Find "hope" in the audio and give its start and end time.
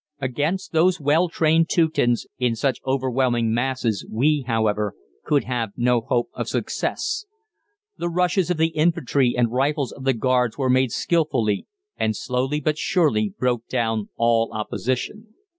6.07-6.29